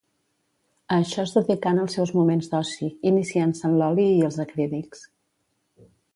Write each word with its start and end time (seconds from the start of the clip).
A 0.95 0.97
això 1.01 1.25
es 1.27 1.33
dedicà 1.35 1.73
en 1.77 1.81
els 1.83 1.97
seus 1.97 2.13
moments 2.21 2.49
d’oci, 2.55 2.89
iniciant-se 3.11 3.67
en 3.71 3.77
l'oli 3.83 4.09
i 4.17 4.27
els 4.31 4.41
acrílics. 4.47 5.07